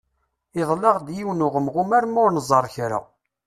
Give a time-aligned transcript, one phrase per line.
[0.59, 2.99] Idel-aɣ-d yiwen uɣemɣum armi ur nẓerr kra.